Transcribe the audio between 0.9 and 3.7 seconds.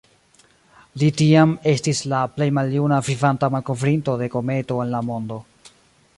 Li tiam estis la plej maljuna vivanta